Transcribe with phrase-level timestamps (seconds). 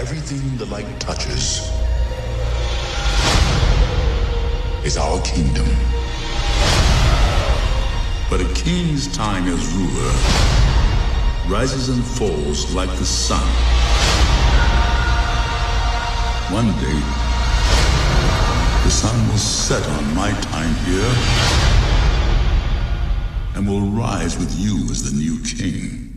[0.00, 1.60] Everything the light touches
[4.82, 5.66] is our kingdom.
[8.30, 10.12] But a king's time as ruler
[11.54, 13.46] rises and falls like the sun.
[16.50, 17.00] One day,
[18.84, 21.12] the sun will set on my time here
[23.54, 26.09] and will rise with you as the new king.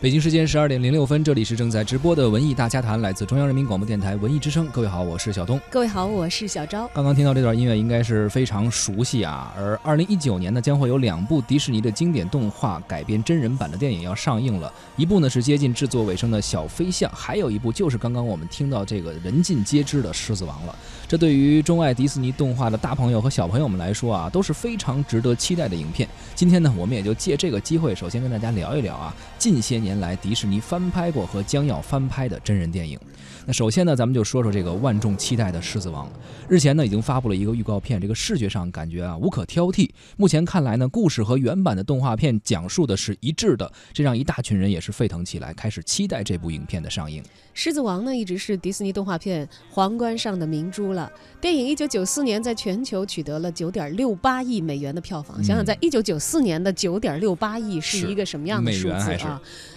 [0.00, 4.66] 北京时间十二点零六分，这里是正在直播的文艺大家谈，来自中央人民广播电台文艺之声。
[4.68, 5.60] 各位好，我是小东。
[5.68, 6.88] 各位好，我是小昭。
[6.94, 9.52] 刚刚听到这段音乐，应该是非常熟悉啊。
[9.54, 14.72] 而二零一九年呢，将会有两部迪士尼的经典动画改编真人版的电影要上映了。
[14.96, 20.74] 一部呢是接近制作尾声的小飞象，还有一部就是刚刚我们听到这个人尽皆知的狮子王了。
[21.06, 26.08] 这对于钟爱迪士尼动画的大朋友和小朋友们来说啊，都是非常值得期待的影片。
[26.34, 33.00] 今天呢，我们也就借这个机会，首先跟大家聊一聊啊，近些年来迪士尼翻拍过和将要翻拍的真人电影。
[33.46, 36.06] 那首先呢，咱们就说说这个万众期待的《狮子王》。
[36.46, 39.88] 日前呢，已经发布了一个预告片，这个视觉上感觉啊无可挑剔。
[40.18, 47.22] 目前看来呢，故事和原版的动画片讲述的是一致的，这让一大群人也是沸腾起来，开始期待这部影片的上映。
[47.54, 51.10] 《狮子王》呢，一直是迪士尼动画片皇冠上的明珠了。
[51.40, 59.29] 电影一九九四年在全球取得了九点六八亿美元的票房，想想在一九九四年的九点六八亿是一个什么样的数字啊？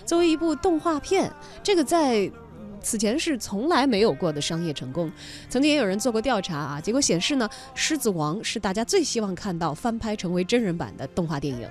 [0.06, 1.30] 作为一部动画片，
[1.62, 2.32] 这个在
[2.82, 5.12] 此前是从来没有过的商业成功。
[5.50, 11.70] 曾经也有人做过调查啊，结果显示呢，《狮子王》是大家最希望看到翻拍成为真人版的动画电影。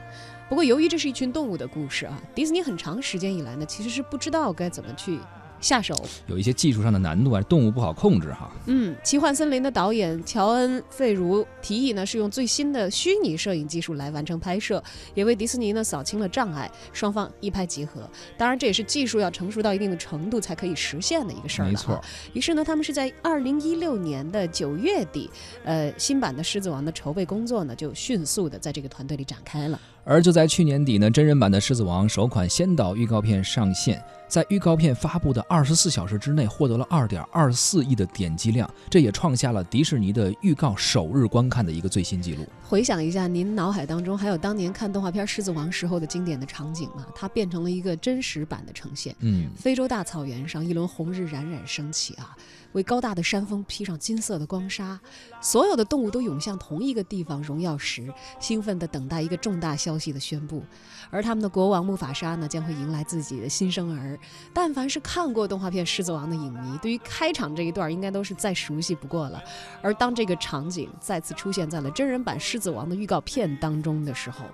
[0.48, 5.18] 不过，由于这是一群动物的故事啊，迪士尼很长时间以来呢，其实是不知道该怎么去。
[5.62, 5.94] 下手
[6.26, 8.50] 有一些技术上的难度啊，动物不好控制哈。
[8.66, 14.82] 嗯，奇幻森林的导演乔恩·费如提议呢，是用最新的虚拟摄影技术来完成拍摄，
[15.14, 18.02] 也为迪士尼呢扫清了障碍，双方一拍即合。
[18.36, 21.98] 当然，这也是技术要成熟到一定的程度才可以实现的一个事儿没错。
[22.32, 25.30] 于是呢，他们是在二零一六年的九月底，
[25.64, 29.80] 呃，新版的《狮子王》的筹备工作呢，就迅速的在这个团队里展开了。
[30.04, 34.02] 而就在去年底呢，真人版的《狮子王》首款先导预告片上线。
[34.32, 42.48] 在预告片发布的二十四小时之内，获得了二点二四亿的点击量，这也创下了迪士尼的预告首日观看的一个最新纪录。
[42.66, 47.06] 回想一下，您脑海当中还有当年看动画片《狮子王》时候的经典的场景吗？
[47.14, 49.14] 它变成了一个真实版的呈现。
[49.18, 52.34] 嗯，非洲大草原上，一轮红日冉冉升起啊，
[52.72, 54.98] 为高大的山峰披上金色的光纱，
[55.40, 60.62] 所有的动物都涌向同一个地方——荣耀石，兴奋地等待一个重大消息的宣布。
[61.10, 64.18] 而他们的国王木法沙呢，将会迎来自己的新生儿。
[64.54, 69.42] 但凡是看过动画片《狮子王》的影迷，对于开场这一段应该都是再熟悉不过了。
[69.82, 74.46] 而当这个场景再次出现在了真人版《狮子王》的预告片当中的时候，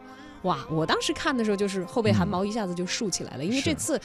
[0.49, 0.67] 哇！
[0.71, 4.01] 我当时看的时候就是后背汗毛一下子就竖起来了，因为这次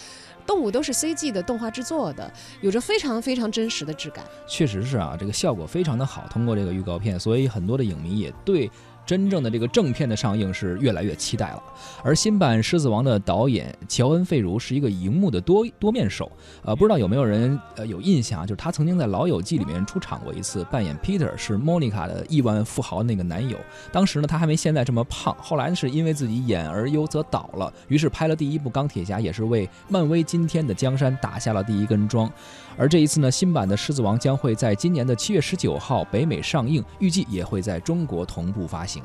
[0.45, 4.25] 动物都是 CG 的动画制作的，有着非常非常真实的质感。
[4.45, 6.27] 确实是啊，这个效果非常的好。
[6.29, 8.69] 通过这个预告片，所以很多的影迷也对。
[9.05, 11.63] 真正的这个正片的上映是越来越期待了。
[12.03, 16.31] 而新版《狮子王》的导演乔恩·费如是一个荧幕的多多面手，
[16.63, 23.57] 呃，不知道有没有人呃有印象啊，就是他曾经在《老友记》里面出场过一次，扮演 Peter，是莫妮卡的亿万富豪那个男友。
[23.91, 32.31] 当时呢，他还没现在这么胖，后来呢是因为自己演而优则倒了，于是拍了第一部《钢铁侠》，也是为漫威今天的江山打下了第一根桩。
[32.77, 38.92] 而这一次呢，新版的《狮子王》将会在今年的七月十九号北美上映，预计也会在中国同步发行。
[38.95, 39.01] It's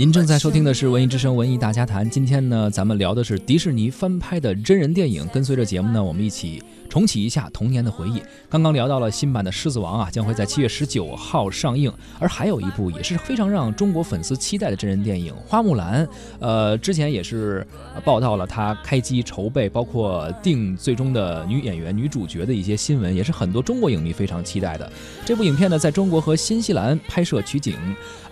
[0.00, 2.06] 您正在收听的是《文艺之声·文艺大家谈》。
[2.08, 5.28] 今天呢，咱们聊的是迪士尼翻拍的真人电影。
[5.28, 8.20] 跟随着节目呢，我们一起重启一下童年的回忆。
[8.50, 16.04] 刚刚聊到了新版的《狮子王》啊，将会在七月十九号上映，而还有一部也是非常让中国粉丝期待的真人电影《花木兰》。
[16.40, 17.66] 呃，之前也是
[18.04, 24.90] 报道了它开机筹备，包括定最终的女演员、女主角的一些新闻，也是很多中国影迷非常期待的。
[25.24, 27.76] 这部影片呢，在中国和新西兰拍摄取景，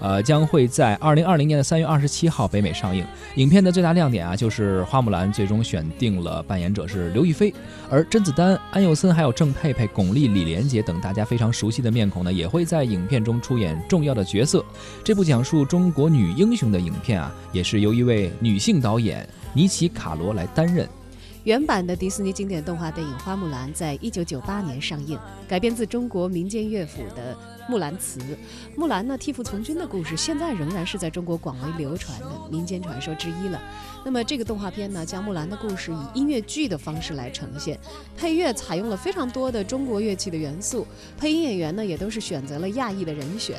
[0.01, 3.07] 呃，将会在二零二零年的三月二十七号北美上映。
[3.37, 7.55] 影片的最大亮点啊，就是花木兰最终选定了扮演者是刘亦菲，
[7.89, 14.65] 而甄子丹、安宥森还有郑佩佩、巩俐、李连杰等大家非常熟悉的面孔呢，也会在影片中出演重要的角色。
[15.03, 20.89] 这部讲述中国女英雄的影片啊，也是由一位女性导演尼奇卡罗来担任。
[21.49, 25.19] 原版的迪士尼经典动画电影《花木兰》在一九九八年上映，
[25.49, 27.35] 改编自中国民间乐府的
[27.71, 28.21] 《木兰辞》。
[28.77, 33.59] 木兰呢替父从军的故事，现在仍然是在中国广为流传的民间传说之一了。
[34.05, 37.81] 那么这个动画片呢，将木兰的故事以音乐剧的方式来呈现，
[38.15, 40.87] 配乐采用了非常多的中国乐器的元素，
[41.17, 43.57] 配音演员呢也都是选择了亚裔的人选。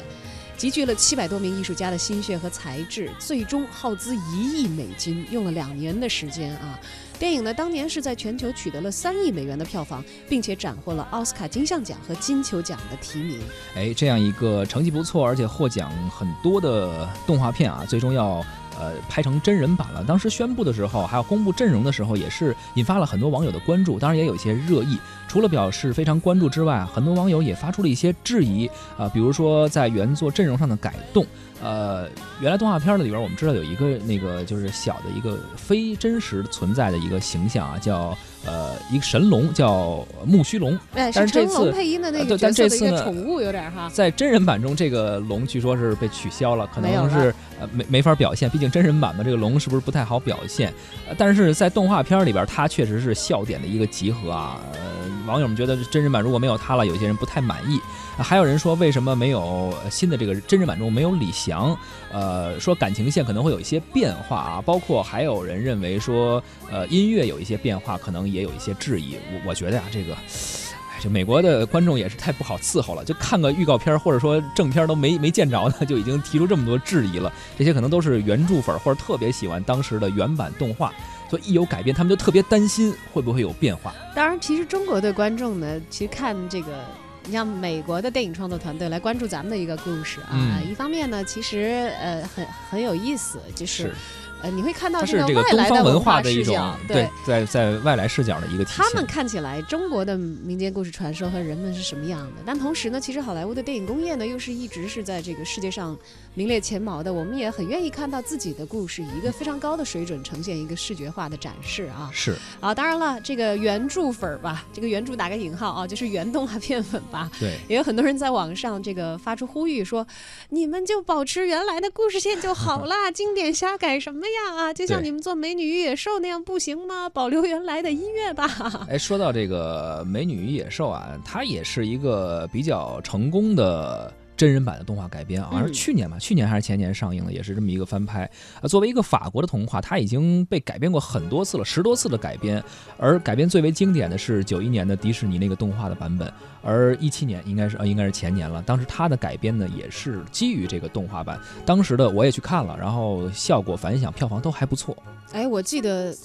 [0.55, 6.77] 集聚了七百多名艺术家的心血和才智，最终耗资一亿美金，用了两年的时间啊！
[7.19, 13.39] 电影呢，当年是在全球取得了三亿美元的票房，并且斩获了奥斯卡金像奖和金球奖的提名。
[13.75, 18.43] 哎，这样一个成绩不错，而且获奖很多的动画片啊，最终要。
[18.81, 20.01] 呃，拍成真人版了。
[20.05, 23.99] 当时宣布的时候，还有公布阵容的时候，也是引发了很多网友的关注。
[23.99, 24.97] 当然，也有一些热议。
[25.27, 31.25] 除了表示非常关注之外，很多网友也发出了一些质疑啊，比如说在原作阵容上的改动。
[31.61, 32.07] 呃，
[32.39, 40.73] 原来动画片的里边，我们知道有一个那个就是小的一个非真实存在的一个形象啊，叫呃一个神龙，叫木须龙。
[40.93, 43.89] 哎，但是这次配音的那个但这次呢，宠物有点哈。
[43.93, 50.73] 在真人版中，这个龙据说是被取消了，可能是呃没没法表现，毕竟真人版嘛，这个龙是不是不太好表现？
[51.17, 54.61] 但是在动画片里边，它确实是笑点的一个集合啊。
[54.73, 54.79] 呃，
[55.25, 57.79] 网友们觉得真人版如果没有他了，有些人不太满意。
[58.17, 61.77] 还有人说为什么没有新的这个真人版中没有李翔？
[62.11, 64.61] 呃，说感情线可能会有一些变化啊。
[64.65, 69.15] 包括还有人认为说，呃，音乐有一些变化，可能也有一些质疑。
[69.31, 77.31] 我我觉得呀，这个，哎，这美国的观众也是太不好伺候了，就看个预告片或者说正片都没没见着呢， 就已经提出这么多质疑了。
[77.57, 80.93] 这些可能都是原著粉或者特别喜欢当时的原版动画，
[81.29, 83.93] 所以一有改变，他们就特别担心会不会有变化。
[84.15, 86.83] 当然，其实中国的观众呢，其实看这个。
[87.25, 93.93] 你像美国的电影创作团队来关注咱们的一个故事啊，一方面呢，其实呃很很有意思，就是。
[94.41, 96.55] 呃，你会看到这个外来的文化的一种，
[96.87, 98.85] 对，在在外来视角的一个体现。
[98.85, 102.41] 他们看起来中国的民间故事传说和人们是什么样的？
[102.45, 105.97] 但同时呢，其实好莱坞的电影工业呢，又是一直是在这个世界上
[106.33, 107.11] 名列前茅的。
[107.11, 112.09] 我们也很愿意看到自己的故事以一个非常高的水准呈现一个视觉化的展示啊。
[112.13, 117.29] 是啊，当然了，这个原著粉儿吧，这个原著打个引号啊，就是原动画片粉吧。
[117.39, 120.07] 对，也有很多人在网上这个发出呼吁说，
[120.49, 124.73] 你们就保持原来的故事线就好啦，经典瞎改什么呀啊？
[124.73, 125.03] 就像。
[125.03, 127.09] 你们做《美女与野兽》那样不行吗？
[127.13, 128.47] 保留原来的音乐吧。
[128.89, 134.13] 哎，说到这个《美女与野兽》啊，它也是一个比较成功的。
[134.39, 138.23] 真人版的动画改编，好像是去年吧，去年还是前年上映的，也是这么一个翻拍。
[138.61, 142.63] 啊，作为一个法国的童话，它已经被改编过很多次了，十多次的改编。
[142.97, 146.31] 而改编最为经典的是九一年的迪士尼那个动画的版本，
[146.63, 148.61] 而一七年应该是呃应该是前年了。
[148.61, 154.95] 当时它的改编呢也是基于这个动画版，当时的我也去看了，然后效果反响、票房都还不错。
[155.33, 156.15] 哎，我记得。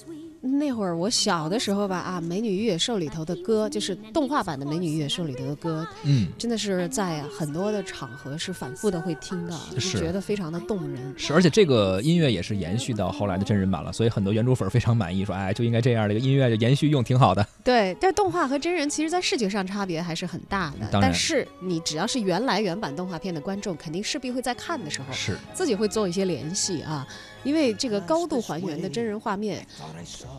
[0.45, 11.13] 那会儿我小的时候吧，啊，《美女与野兽》里头的歌，就是动画版的《美女与野兽》里头的歌，嗯，真的是在很多的场合是反复的会听的，是觉得非常的动人。
[11.17, 17.45] 是，而且这个音乐也是延续到后来的真人版了，所以很多原著粉非常满意，说，哎，就应该这样的一个音乐就延续用挺好的。
[17.63, 20.87] 对，但动画和真人其实在视觉上差别还是很大的。
[20.91, 27.07] 当然，但是你只要是原来原版动画片的观众，肯定势必会在看的时候，是自己会做一些联系啊。
[27.43, 29.63] 因为这个高度还原的真人画面，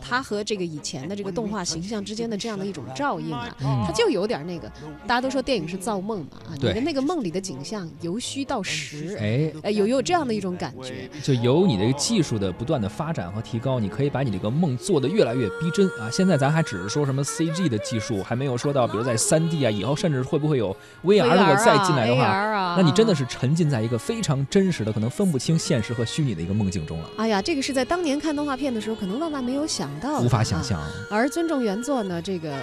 [0.01, 4.71] 它和这个以前的这个动画形象之间的这样的一种照应啊，他就有点那个，
[5.05, 9.53] 大家都说电影是造梦嘛啊，你的那个梦里的景象由虚到实，哎。
[9.63, 15.87] 哎，有有这样的一种感觉，就由你的技术的不断的发展和提高，你可以把你这个梦做得越来越逼真。
[15.99, 16.09] 啊。
[16.11, 27.09] 现在咱还只是说什么 CG 的技术，还没有说到比如在三 D 啊，以后甚至会不会有 VR 如果再进来的话，那你真的是沉浸在一个非常真实的，可能分不清现实和虚拟的一个梦境中了。
[27.17, 30.79] 哎呀，这个是在当年看动画片的时候，可能万万没有想到，无法想象。
[31.11, 32.55] 而尊重原作呢，这个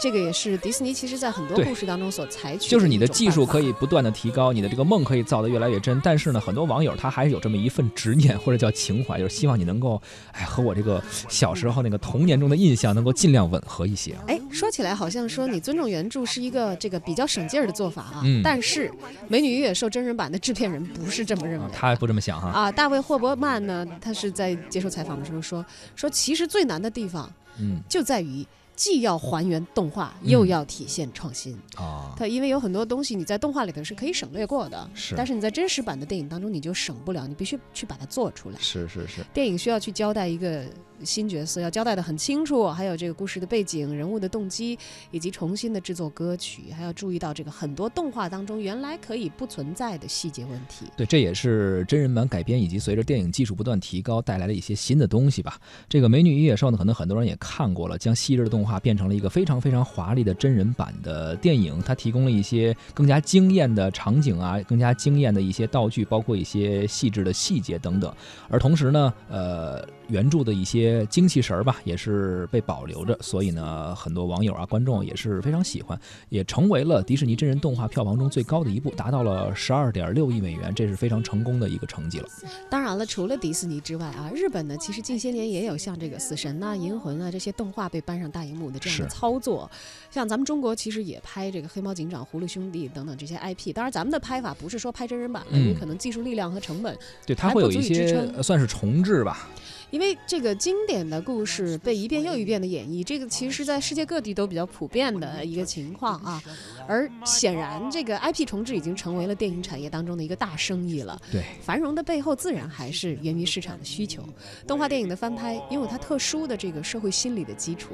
[0.00, 10.00] 这个也是迪士尼其实在很多故事当中所采取，就是你的的技术可以不断的提高，你的这个梦可以造得越来越真，但是呢，很多网友他还是有这么一份执念或者叫情怀，就是希望你能够，
[10.32, 14.16] 哎，和我这个小时候那个童年中的印象能够尽量吻合一些。
[14.26, 18.88] 哎，说起来好像说你尊重原著是一个这个比较省劲儿的做法啊，嗯但是
[19.28, 21.74] 《美女与野兽》真人版的制片人不是这么认为的。
[21.74, 25.62] 他不这么想哈，啊，大卫霍伯曼呢，他是在接受采访的时候说，
[25.94, 28.46] 说其实最难的地方嗯就在于
[28.76, 31.54] 既要还原动画，又嗯要体现创新。
[31.76, 38.58] 啊，它因为有很多东西你在动画里头是可以省略过的，是但是你在真实版的电影当中你就省不了，你必须去把它做出来。
[38.58, 40.64] 是是是，电影需要去交代一个
[41.02, 44.78] 新角色，要交代的很清楚，还有这个故事的背景、人物的动机，
[45.10, 50.86] 以及重新的制作歌曲，还要注意到这个很多动画当中原来可以不存在的细节问题。
[50.96, 55.58] 对，这也是真人版改编以及随着电影技术不断提高带来的一些新的东西吧。
[55.88, 68.14] 这个《美女与野兽》呢，可能很多人也看过了，将昔日的动画变成了一个非常非常华丽的真人版的电影，它提供了一些更加惊艳的场景啊，更加惊艳的一些道具，包括一些细致的细节等等。
[68.48, 69.86] 而同时呢，呃。
[70.08, 82.28] 原著的一些精气神儿吧，也是被保留着，所以呢，很多网友啊、观众也是非常喜欢，也成为了迪士尼真人动画票房中最高的一部，达到了十二点六亿美元，这是非常成功的一个成绩了。
[82.68, 89.70] 当然了，除了迪士尼之外啊，日本呢其实近些年也有像这个死神呐、银魂啊这些动画被搬上大荧幕的这样的操作。
[90.10, 96.96] 像咱们中国其实也拍这个黑猫警长、葫芦兄弟等等这些 IP，当然咱们的拍法不是说拍真人版了，因为嗯可能技术力量和成本
[97.26, 99.48] 对，它会有一些算是重置吧。
[99.94, 106.42] 因为这个经典的故事被一遍又一遍的演绎，这个其实是在世界各地都比较普遍的一个情况啊。
[106.88, 111.16] 而显然，这个 IP 重置已经成为了电影产业当中的一个大生意了。
[111.30, 114.20] 对，繁荣的背后自然还是源于市场的需求。
[114.66, 117.90] 动画电影的翻拍，因为它特殊的这个社会心理的基础，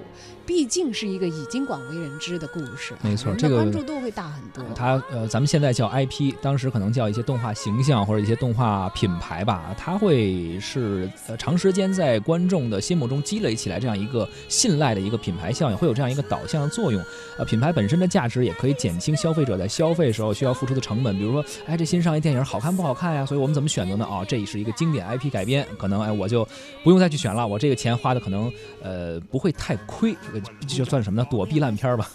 [0.46, 4.64] 毕竟是一个已经广为人知的故事，没错这个关注度会大很多。
[4.74, 17.02] 它呃，咱们现在叫 IP，当时可能叫一些动画形象或者一些动画品牌吧，它会是呃长时间在观众的心目中积累起来这样一个信赖的一个品牌效应，会有这样一个导向的作用。
[17.38, 23.24] 呃，品牌本身的价值也可以减轻消费者在消费时候需要付出的成本，比如说，哎，这新上一电影好看不好看呀？
[23.26, 24.06] 所以我们怎么选择呢？
[24.08, 26.46] 哦，这也是一个经典 IP 改编，可能哎我就
[26.82, 31.26] 不用再去选了，我这个钱花的可能呃不会太亏，这个就算什么呢？
[31.30, 32.08] 躲避烂片吧。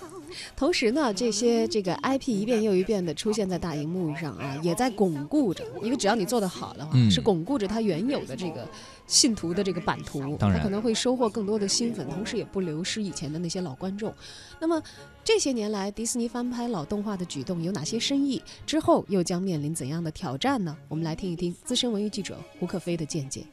[0.56, 8.68] 同时呢，这些这个 IP 一遍又一遍的出现在大荧幕上啊，也在巩固着，因为只要你做得好的话，嗯是巩固着它原有的这个
[9.08, 14.14] 信徒的这个版图，当然它可能会收获更多的新粉，同时也不流失以前的那些老观众。
[14.60, 14.82] 那么
[15.24, 18.42] 这些年来，迪士尼翻拍老动画的举动有哪些深意？
[18.66, 20.76] 之后又将面临怎样的挑战呢？
[20.88, 23.44] 我们来听一听资深文娱记者胡可飞的见解。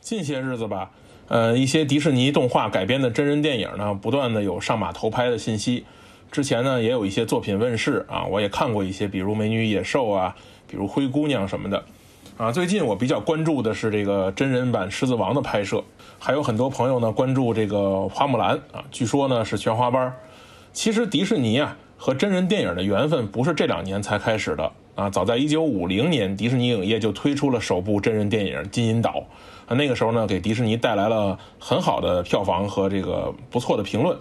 [0.00, 0.90] 近些日子吧，
[1.28, 5.84] 呃，一些迪士尼动画改编的真人电影呢，不断的有上马投拍的信息。
[6.30, 10.34] 之前呢，也有一些作品问世啊，我也看过一些，比如《美女野兽》啊，
[10.66, 11.84] 比如《灰姑娘》什么的。
[12.38, 15.82] 啊，最近我比较关注的是这个真人版《狮子王》的拍摄，
[16.18, 17.76] 还有很多朋友呢关注这个
[18.08, 20.14] 《花木兰》啊，据说呢是全花班。
[20.72, 29.10] 其实迪士尼啊和真人电影的缘分不是这两年才开始的啊，早在1950年，迪士尼影业就推出了首部真人电影《金银岛》
[29.70, 34.18] 啊，那个时候呢给迪士尼带来了很好的票房和这个不错的评论，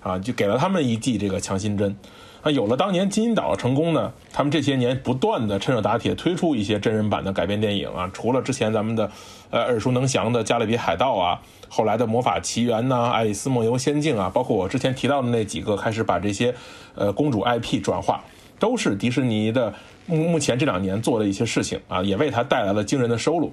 [0.00, 1.96] 啊，就给了他们一剂这个强心针。
[2.42, 9.10] 啊，有了当年《金银岛》的成功呢，他们这些年不断的趁热打铁推出一些真人版的改编电影啊，除了之前咱们的
[9.50, 16.54] 呃耳熟能详的《加勒比海盗》啊，后来的《魔法奇缘》呐，《爱丽丝梦游仙境》啊，包括我之前提到的那几个，开始把这些
[16.94, 18.22] 呃公主 IP 转化，
[18.60, 19.74] 都是迪士尼的
[20.10, 23.52] 目目前这两年做的一些事情啊，也为他带来了惊人的收入。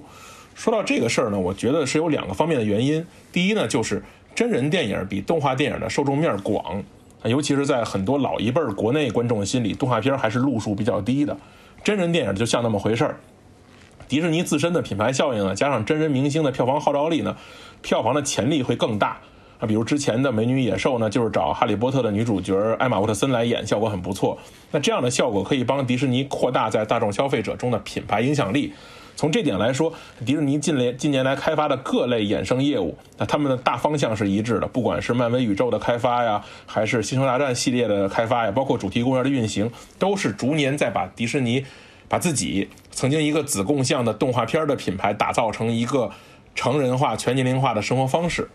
[0.54, 3.06] 说到这个事儿呢，我觉得是有两个方面的原因。
[3.32, 4.02] 第一呢，就是
[4.34, 6.82] 真人电影比动画电影的受众面广。
[7.24, 11.36] 尤其是在很多老一辈国内观众的心里，动画片还是路数比较低的，
[11.82, 13.18] 真人电影就像那么回事儿。
[14.06, 17.36] 迪士尼自身的品牌效应呢，加上真人明星的票房号召力呢，
[17.82, 19.20] 票房的潜力会更大
[19.58, 19.66] 啊。
[19.66, 24.38] 比如之前的《美女野兽》呢，就是找《哈利波特》的女主角艾玛沃特森来演，效果很不错。
[24.70, 28.72] 那这样的效果可以帮迪士尼扩大在大众消费者中的品牌影响力。
[29.16, 29.92] 从这点来说，
[30.24, 41.66] 迪士尼近年近年来开发的各类衍生业务，那他们的大方向是一致的，不管是漫威宇宙的开发呀，还是星球大战系列的开发呀，包括主题公园的运行，都是逐年在把迪士尼
[42.08, 46.12] 把自己曾经一个子贡像的动画片的品牌打造成一个
[46.54, 48.48] 成人化、全年龄化的生活方式。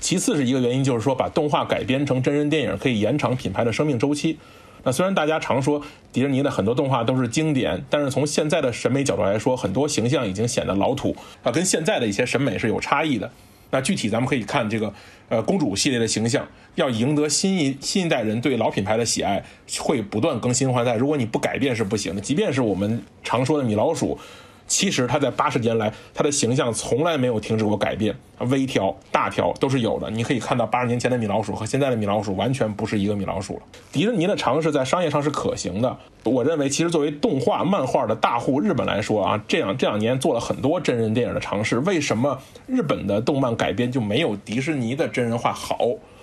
[0.00, 4.38] 其次是一个原因，就是说把动画改编成真人电影可以延长品牌的生命周期。
[4.84, 13.30] 那虽然大家常说迪士尼的很多动画都是经典，但是从现在的审美角度来说，很多形象已经显得老土啊，跟现在的一些审美是有差异的。
[13.70, 14.94] 那具体咱们可以看这个
[15.28, 19.44] 呃公主系列的形象，要赢得新一新一代人对老品牌的喜爱，
[19.80, 20.94] 会不断更新换代。
[20.94, 22.20] 如果你不改变是不行的。
[22.20, 24.18] 即便是我们常说的米老鼠。
[24.68, 28.14] 其实他在八十年来，他的形象从来没有停止过改变，
[28.50, 30.08] 微调、大调都是有的。
[30.10, 33.62] 你可以看到八十年前的米老鼠和现在的米老鼠完全不是一个米老鼠了。
[33.90, 41.78] 迪士尼的尝试在商业上是可行的，我认为其实作为动画、漫画的大户日本来说啊，这样这两年做了很多真人电影的尝试。
[41.78, 45.78] 为什么日本的动漫改编就没有迪士尼的真人化好？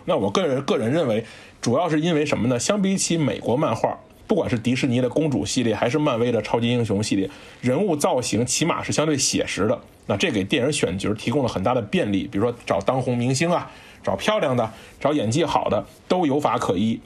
[0.06, 1.26] 那我个人个人认为，
[1.60, 2.60] 主要是因为什么呢？
[2.60, 3.98] 相比起美国漫画。
[4.28, 7.30] 不管是迪士尼的公主系列，还是漫威的超级英雄系列，
[7.62, 9.80] 人物造型起码是相对写实的。
[10.08, 13.72] 那这给电影选角提供了很大的便利，比如说找当红明星啊，
[14.04, 17.00] 找漂亮的，找演技好的，都有法可依。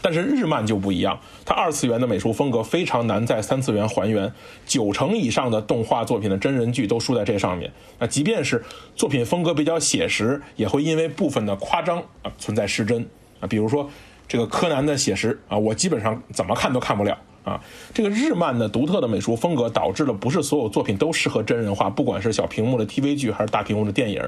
[0.00, 4.32] 但是日漫就不一样，它二次元的美术风格非常难在三次元还原，
[4.64, 7.72] 九成以上的动画作品的真人剧都输在这上面。
[7.98, 8.64] 那即便是
[8.94, 13.08] 作品风格比较写实，也会因为部分的夸张啊存在失真
[13.40, 13.90] 啊，比如说。
[14.28, 17.58] 这个柯南的写实啊，我基本上怎么看都看不了啊。
[17.94, 24.22] 这个日漫的独特的美术风格导致了不是所有作品都适合真人化，不管是小屏幕的 TV 剧还是大屏幕的电影，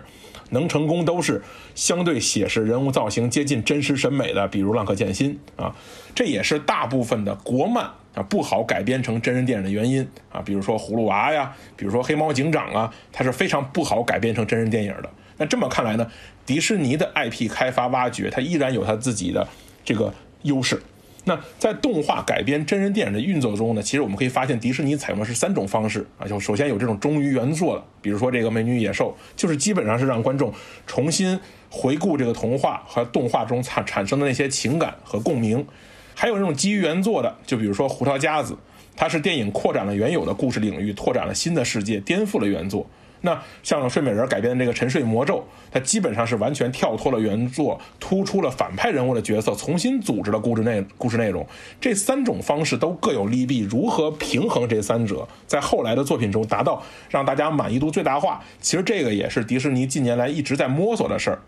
[0.48, 1.42] 能成功都是
[1.74, 5.76] 相对写实、人物造型接近真实审美的，比如《浪客剑心》啊。
[6.14, 10.40] 这也是大部分的国漫啊不好改编成真人电影的原因啊。
[10.40, 15.10] 比如说《葫芦娃》呀，比如说《黑猫警长》啊，它是非常不好改编成真人电影的。
[15.36, 16.10] 那这么看来呢，
[16.44, 19.46] 迪士尼的 IP 开发挖掘，它依然有它自己的。
[19.90, 20.80] 这个优势，
[21.24, 26.28] 那在动画改编真人电影的运作中呢，其实我们可以发现，迪士尼采用的是三种方式啊。
[26.28, 30.54] 就首先有这种忠于原作的，比如说这个《美女野兽》，就是基本上是让观众
[30.86, 31.36] 重新
[31.68, 35.66] 回顾这个童话和动画中产产生的那些情感和共鸣。
[36.14, 38.54] 还有这种基于原作的，就比如说《胡桃夹子》，
[38.94, 42.88] 它是电影扩展了原有的故事领域，拓展了新的世界，颠覆了原作。
[43.22, 45.36] 那像睡美人改编的这个《沉睡魔咒》，
[45.70, 51.46] 它基本上是完全跳脱了原作，突出了反派人物的角色，重新组织了故事内故事内容。
[51.80, 61.38] 这三种方式都各有利弊，如何平衡这三者，在后来的作品中达到让大家满意度最大化，其实这个也是迪士尼近年来一直在摸索的事儿。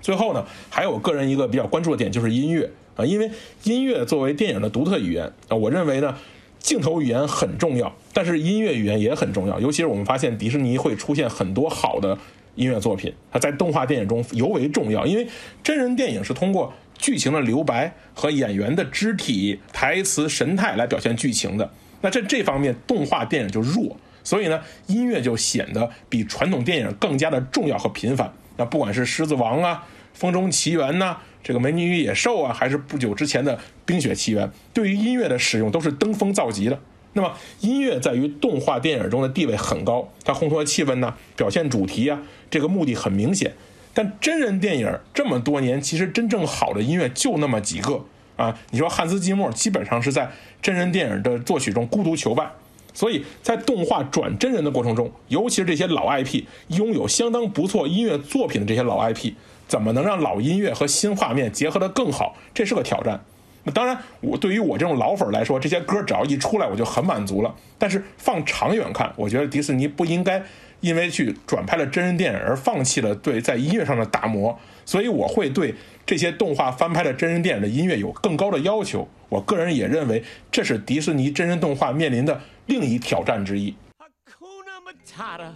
[0.00, 3.30] 最后呢，还有个人一个比较关注的点就是音乐啊，因为
[3.64, 6.16] 音乐作为电影的独特语言啊，我认为呢。
[6.58, 9.58] 镜头语言很重要，但是音乐语言也很重要。
[9.60, 12.18] 尤其是我们发现迪士尼会出现很多好的
[12.56, 15.06] 音乐作品，它在动画电影中尤为重要。
[15.06, 15.26] 因为
[15.62, 21.70] 真人电影是通过剧情的留白和演员的肢体、台词、神态来表现剧情的。
[22.00, 28.32] 那在这方面，动画电影就弱，所以呢，音乐就显得比传统电影更加的重要和频繁。
[28.56, 29.86] 那不管是《狮子王》啊，
[30.18, 31.18] 《风中奇缘》呐。
[31.48, 33.56] 这个《美女与野兽》啊，还是不久之前的
[33.86, 36.78] 《冰雪奇缘》，对于音乐的使用都是登峰造极的。
[37.14, 43.54] 那么，音乐在于动画电影中的地位很高，它烘托气氛呢，表现主题啊，这个目的很明显。
[43.94, 48.04] 但真人电影这么多年，其实真正好的音乐就那么几个
[48.36, 48.54] 啊。
[48.70, 50.30] 你说汉斯季默基本上是在
[50.60, 52.46] 真人电影的作曲中孤独求败，
[52.92, 59.32] 所以在动画转真人的过程中，尤其是这些老 IP 拥有相当不错音乐作品的这些老 IP。
[59.68, 62.36] 怎么能让老音乐和新画面结合得更好？
[62.52, 63.20] 这是个挑战。
[63.64, 67.54] 那当然，我对于我这种老粉来说，这些歌只要一出来，我就很满足了。
[67.76, 70.42] 但是放长远看，我觉得迪士尼不应该
[70.80, 74.58] 因为去转拍了真人电影而放弃了对在音乐上的打磨。
[74.86, 75.74] 所以我会对
[76.06, 79.06] 这些动画翻拍的真人电影的音乐有更高的要求。
[79.28, 83.74] 我个人也认为，这是迪士尼真人动画面临的另一挑战之一。
[83.98, 85.52] akuna matata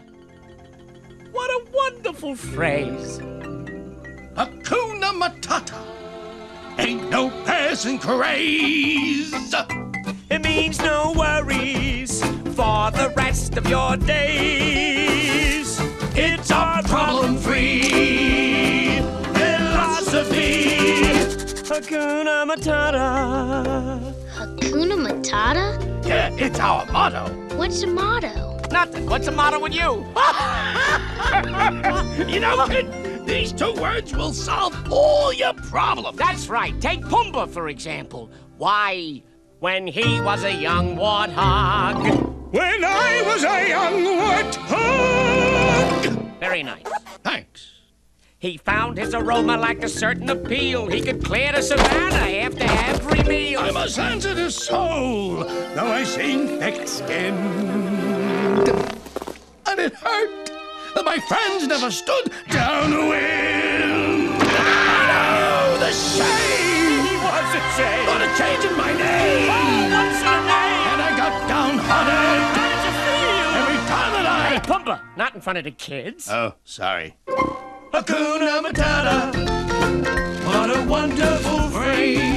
[1.32, 3.22] what a wonderful phrase.
[4.36, 5.78] Hakuna Matata.
[6.78, 9.32] Ain't no passing craze.
[10.30, 12.20] It means no worries
[12.56, 15.78] for the rest of your days.
[16.14, 19.00] It's our problem free
[19.34, 20.78] philosophy.
[21.68, 24.14] Hakuna Matata.
[24.34, 26.06] Hakuna Matata?
[26.06, 27.26] Yeah, it's our motto.
[27.56, 28.58] What's a motto?
[28.70, 29.06] Nothing.
[29.06, 30.06] What's the matter with you?
[32.28, 32.86] You know, kid,
[33.24, 36.18] these two words will solve all your problems.
[36.18, 36.78] That's right.
[36.80, 38.30] Take Pumbaa, for example.
[38.58, 39.22] Why,
[39.60, 42.52] when he was a young warthog.
[42.52, 46.40] When I was a young warthog.
[46.40, 46.84] Very nice.
[47.22, 47.68] Thanks.
[48.38, 50.88] He found his aroma like a certain appeal.
[50.88, 53.60] He could clear the savannah after every meal.
[53.60, 58.68] I'm a sensitive soul, though I seem thick-skinned.
[59.66, 60.51] And it hurt
[60.94, 63.82] that my friends never stood downwind.
[64.44, 67.20] Oh, the shame!
[67.22, 68.06] Was a shame.
[68.06, 69.48] But a change in my name.
[69.50, 70.88] Oh, what's your name?
[70.92, 73.60] And I got downhearted How did you feel?
[73.60, 75.00] every time that Hey, I.
[75.16, 76.28] Not in front of the kids.
[76.30, 77.16] Oh, sorry.
[77.92, 79.32] Hakuna Matata.
[80.46, 82.31] What a wonderful phrase.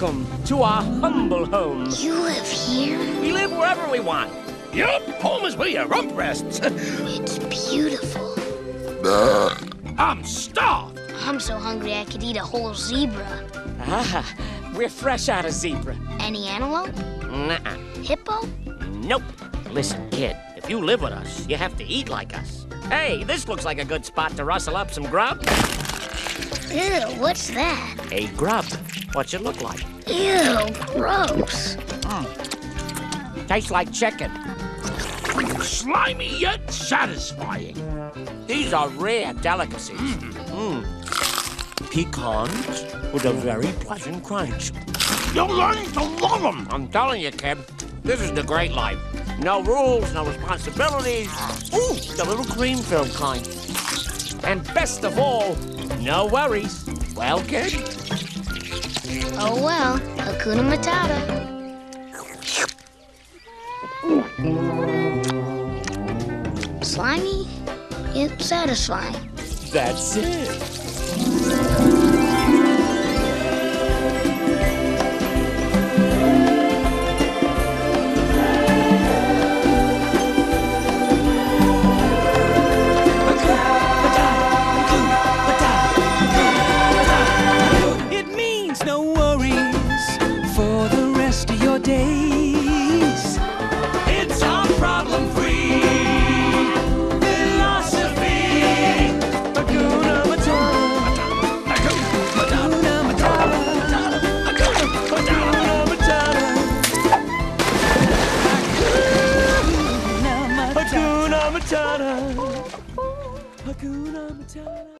[0.00, 1.86] Welcome to our humble home.
[1.98, 2.98] You live here?
[3.20, 4.32] We live wherever we want.
[4.72, 6.58] Yup, home is where your rump rests.
[6.64, 8.34] It's beautiful.
[9.98, 10.98] I'm starved.
[11.26, 13.46] I'm so hungry I could eat a whole zebra.
[13.80, 14.24] Ah,
[14.74, 15.94] we're fresh out of zebra.
[16.18, 16.96] Any antelope?
[17.26, 17.76] Nuh-uh.
[18.02, 18.46] Hippo?
[19.02, 19.22] Nope.
[19.70, 22.66] Listen, kid, if you live with us, you have to eat like us.
[22.88, 25.44] Hey, this looks like a good spot to rustle up some grub.
[26.70, 27.96] Ew, what's that?
[28.12, 28.64] A grub.
[29.12, 29.84] What's it look like?
[30.06, 30.56] Ew,
[30.94, 31.76] gross.
[33.48, 34.30] Tastes like chicken.
[35.60, 37.76] Slimy yet satisfying.
[38.46, 39.98] These are rare delicacies.
[39.98, 40.84] Mm.
[41.90, 44.70] Pecans with a very pleasant crunch.
[45.34, 46.68] You're learning to love them.
[46.70, 47.58] I'm telling you, kid,
[48.04, 48.98] this is the great life.
[49.40, 51.28] No rules, no responsibilities.
[51.74, 53.44] Ooh, the little cream-filled kind.
[54.44, 55.56] And best of all,
[56.00, 56.84] no worries.
[57.14, 57.74] Well, kid?
[59.38, 61.18] Oh well, Hakuna Matata.
[66.84, 67.46] Slimy,
[68.14, 69.16] yet satisfying.
[69.72, 71.89] That's it.